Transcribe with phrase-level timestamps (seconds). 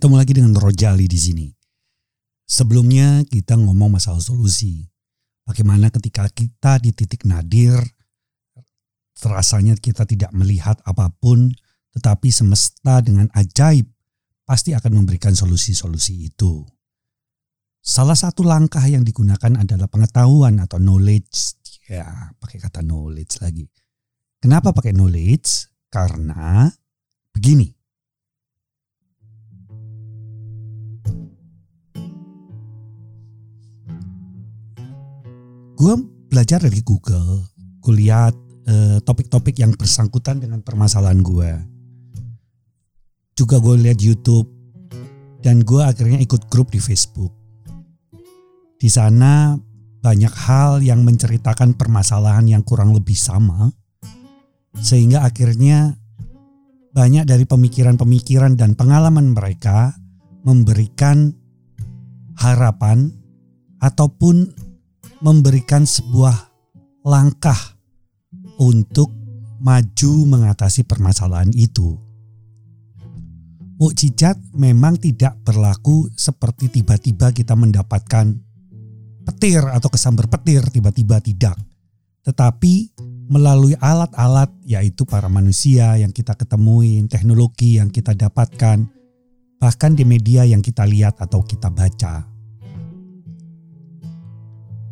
[0.00, 1.44] Ketemu lagi dengan Rojali di sini.
[2.48, 4.88] Sebelumnya kita ngomong masalah solusi.
[5.44, 7.76] Bagaimana ketika kita di titik nadir,
[9.12, 11.52] terasanya kita tidak melihat apa pun,
[11.92, 13.92] tetapi semesta dengan ajaib
[14.48, 16.64] pasti akan memberikan solusi-solusi itu.
[17.84, 21.60] Salah satu langkah yang digunakan adalah pengetahuan atau knowledge.
[21.92, 23.68] Ya, pakai kata knowledge lagi.
[24.40, 25.68] Kenapa pakai knowledge?
[25.92, 26.72] Karena
[27.36, 27.79] begini.
[35.90, 37.50] Gue belajar dari Google,
[37.82, 38.30] gue lihat
[38.70, 41.50] eh, topik-topik yang bersangkutan dengan permasalahan gue.
[43.34, 44.46] Juga gue lihat YouTube
[45.42, 47.34] dan gue akhirnya ikut grup di Facebook.
[48.78, 49.58] Di sana
[49.98, 53.66] banyak hal yang menceritakan permasalahan yang kurang lebih sama,
[54.78, 55.98] sehingga akhirnya
[56.94, 59.98] banyak dari pemikiran-pemikiran dan pengalaman mereka
[60.46, 61.34] memberikan
[62.38, 63.10] harapan
[63.82, 64.69] ataupun
[65.20, 66.32] memberikan sebuah
[67.04, 67.56] langkah
[68.60, 69.12] untuk
[69.60, 71.96] maju mengatasi permasalahan itu.
[73.80, 78.36] Mukjizat memang tidak berlaku seperti tiba-tiba kita mendapatkan
[79.24, 81.56] petir atau kesambar petir tiba-tiba tidak.
[82.20, 82.92] Tetapi
[83.32, 88.84] melalui alat-alat yaitu para manusia yang kita ketemuin, teknologi yang kita dapatkan,
[89.56, 92.28] bahkan di media yang kita lihat atau kita baca.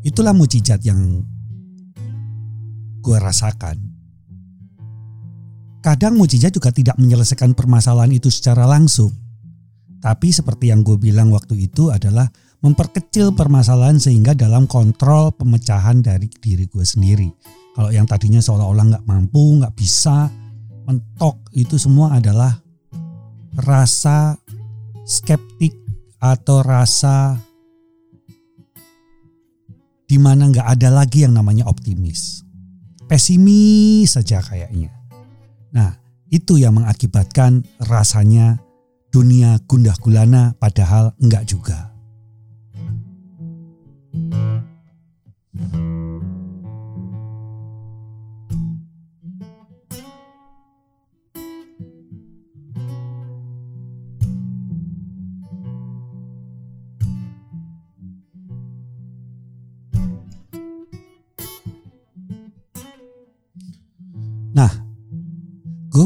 [0.00, 1.20] Itulah mujizat yang
[3.00, 3.76] gue rasakan.
[5.80, 9.12] Kadang mujizat juga tidak menyelesaikan permasalahan itu secara langsung.
[10.00, 12.28] Tapi seperti yang gue bilang waktu itu adalah
[12.60, 17.28] memperkecil permasalahan sehingga dalam kontrol pemecahan dari diri gue sendiri.
[17.76, 20.28] Kalau yang tadinya seolah-olah nggak mampu, nggak bisa,
[20.84, 22.60] mentok itu semua adalah
[23.56, 24.36] rasa
[25.04, 25.76] skeptik
[26.20, 27.40] atau rasa
[30.10, 32.42] di mana nggak ada lagi yang namanya optimis.
[33.06, 34.90] Pesimis saja kayaknya.
[35.70, 35.94] Nah,
[36.34, 38.58] itu yang mengakibatkan rasanya
[39.14, 41.94] dunia gundah gulana padahal enggak juga.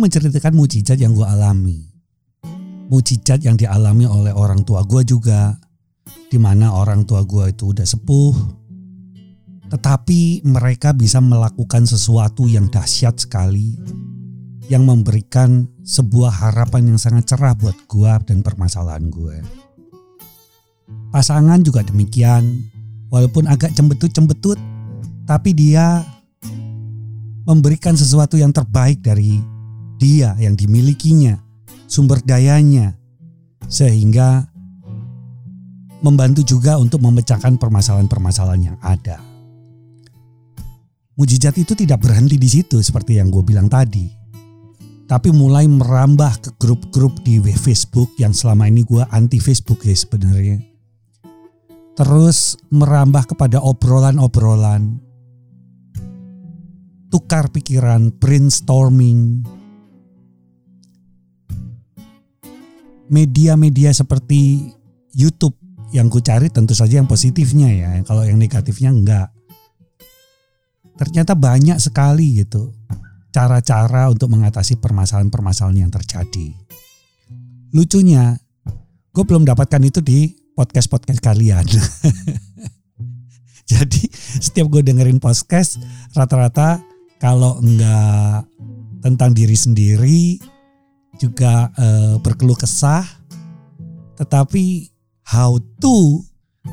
[0.00, 1.84] Menceritakan mujizat yang gue alami.
[2.88, 5.54] Mujizat yang dialami oleh orang tua gue juga.
[6.30, 8.34] Di mana orang tua gue itu udah sepuh.
[9.70, 13.76] Tetapi mereka bisa melakukan sesuatu yang dahsyat sekali.
[14.66, 19.36] Yang memberikan sebuah harapan yang sangat cerah buat gue dan permasalahan gue.
[21.12, 22.64] Pasangan juga demikian.
[23.12, 24.58] Walaupun agak cembetut-cembetut.
[25.28, 26.02] Tapi dia
[27.46, 29.59] memberikan sesuatu yang terbaik dari
[30.00, 31.36] dia yang dimilikinya,
[31.84, 32.96] sumber dayanya,
[33.68, 34.48] sehingga
[36.00, 39.20] membantu juga untuk memecahkan permasalahan-permasalahan yang ada.
[41.20, 44.08] Mujizat itu tidak berhenti di situ seperti yang gue bilang tadi.
[45.04, 50.64] Tapi mulai merambah ke grup-grup di Facebook yang selama ini gue anti Facebook ya sebenarnya.
[51.98, 55.10] Terus merambah kepada obrolan-obrolan
[57.10, 59.44] tukar pikiran, brainstorming.
[63.10, 64.70] Media-media seperti
[65.10, 65.58] YouTube
[65.90, 69.28] yang ku cari tentu saja yang positifnya ya, kalau yang negatifnya enggak.
[70.94, 72.70] Ternyata banyak sekali gitu
[73.30, 76.54] cara-cara untuk mengatasi permasalahan-permasalahan yang terjadi.
[77.70, 78.34] Lucunya,
[79.14, 81.66] gue belum dapatkan itu di podcast-podcast kalian.
[83.70, 84.02] Jadi
[84.42, 85.78] setiap gue dengerin podcast
[86.10, 86.82] rata-rata
[87.22, 88.50] kalau enggak
[88.98, 90.42] tentang diri sendiri
[91.20, 93.04] juga uh, berkeluh kesah
[94.16, 94.88] tetapi
[95.28, 96.24] how to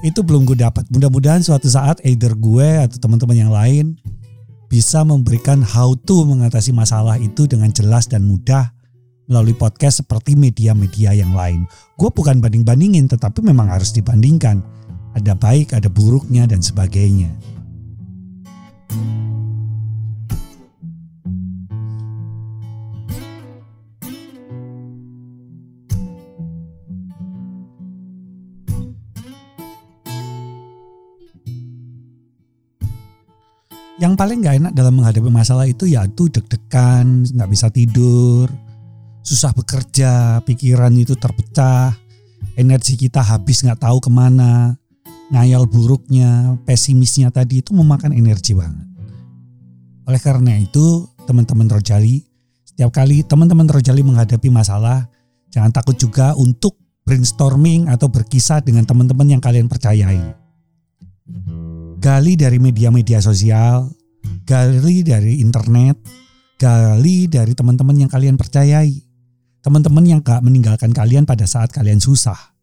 [0.03, 3.99] itu belum gue dapat mudah-mudahan suatu saat either gue atau teman-teman yang lain
[4.67, 8.75] bisa memberikan how to mengatasi masalah itu dengan jelas dan mudah
[9.27, 11.67] melalui podcast seperti media-media yang lain.
[11.99, 14.63] Gue bukan banding-bandingin tetapi memang harus dibandingkan.
[15.15, 17.31] Ada baik, ada buruknya dan sebagainya.
[33.97, 38.45] Yang paling gak enak dalam menghadapi masalah itu ya itu deg-degan, nggak bisa tidur,
[39.25, 41.97] susah bekerja, pikiran itu terpecah,
[42.53, 44.77] energi kita habis nggak tahu ke mana,
[45.33, 48.85] ngayal buruknya, pesimisnya tadi itu memakan energi banget.
[50.07, 52.23] Oleh karena itu, teman-teman Rojali,
[52.63, 55.09] setiap kali teman-teman Rojali menghadapi masalah,
[55.51, 60.21] jangan takut juga untuk brainstorming atau berkisah dengan teman-teman yang kalian percayai.
[62.07, 63.91] Gali dari media-media sosial,
[64.47, 65.99] gali dari internet,
[66.55, 69.03] gali dari teman-teman yang kalian percayai
[69.59, 72.56] teman-teman yang gak meninggalkan kalian pada saat kalian susah.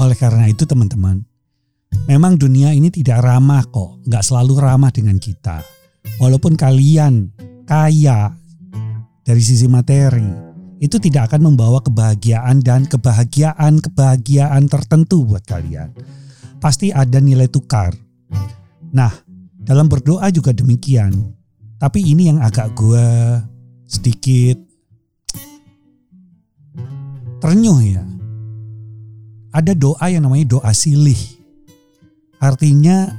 [0.00, 1.28] Oleh karena itu teman-teman,
[2.06, 5.62] Memang dunia ini tidak ramah kok, nggak selalu ramah dengan kita.
[6.18, 7.30] Walaupun kalian
[7.66, 8.34] kaya
[9.22, 10.26] dari sisi materi,
[10.82, 15.94] itu tidak akan membawa kebahagiaan dan kebahagiaan-kebahagiaan tertentu buat kalian.
[16.58, 17.94] Pasti ada nilai tukar.
[18.90, 19.12] Nah,
[19.54, 21.14] dalam berdoa juga demikian.
[21.80, 23.06] Tapi ini yang agak gue
[23.88, 24.58] sedikit
[27.44, 28.09] ternyuh ya.
[29.50, 31.40] Ada doa yang namanya doa silih
[32.40, 33.12] Artinya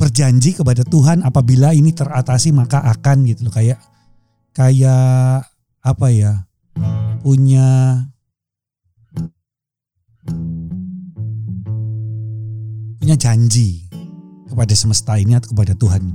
[0.00, 3.76] berjanji kepada Tuhan apabila ini teratasi maka akan gitu loh kayak
[4.56, 5.44] kayak
[5.84, 6.48] apa ya
[7.20, 8.00] punya
[12.96, 13.84] punya janji
[14.48, 16.08] kepada semesta ini atau kepada Tuhan.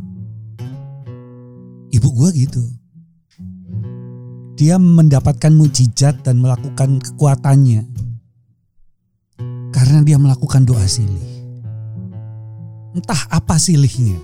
[1.94, 2.66] Ibu gua gitu.
[4.64, 7.84] Dia mendapatkan mujizat dan melakukan kekuatannya
[9.76, 11.28] karena dia melakukan doa silih.
[12.96, 14.16] Entah apa silihnya.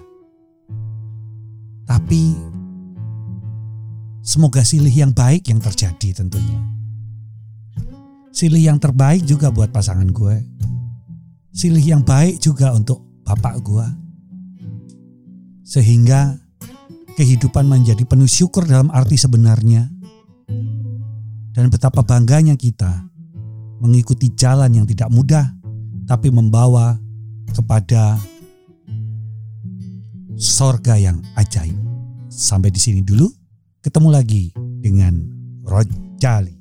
[1.83, 2.39] Tapi
[4.23, 6.55] semoga silih yang baik yang terjadi tentunya.
[8.31, 10.39] Silih yang terbaik juga buat pasangan gue.
[11.51, 13.87] Silih yang baik juga untuk bapak gue.
[15.67, 16.39] Sehingga
[17.19, 19.98] kehidupan menjadi penuh syukur dalam arti sebenarnya.
[21.59, 23.03] Dan betapa bangganya kita
[23.83, 25.43] mengikuti jalan yang tidak mudah,
[26.07, 26.95] tapi membawa
[27.51, 28.15] kepada
[30.39, 31.75] sorga yang ajaib.
[32.31, 33.27] Sampai di sini dulu,
[33.83, 35.19] ketemu lagi dengan
[35.67, 36.55] Rojali.